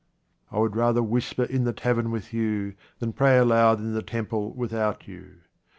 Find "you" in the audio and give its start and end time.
2.33-2.73, 5.07-5.41